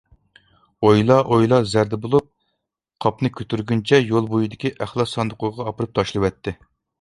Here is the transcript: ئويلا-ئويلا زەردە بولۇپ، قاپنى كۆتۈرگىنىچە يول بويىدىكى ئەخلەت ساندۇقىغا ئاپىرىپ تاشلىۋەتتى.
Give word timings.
ئويلا-ئويلا 0.87 1.59
زەردە 1.73 1.99
بولۇپ، 2.05 2.29
قاپنى 3.05 3.31
كۆتۈرگىنىچە 3.41 4.01
يول 4.05 4.31
بويىدىكى 4.33 4.73
ئەخلەت 4.87 5.13
ساندۇقىغا 5.13 5.69
ئاپىرىپ 5.69 5.95
تاشلىۋەتتى. 6.01 6.57